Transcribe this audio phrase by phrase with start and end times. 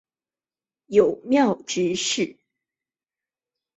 [0.87, 2.35] 友庙执事。